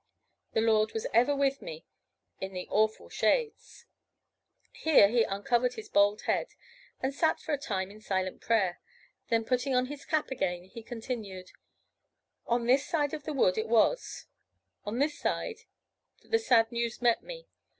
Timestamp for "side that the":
15.19-16.39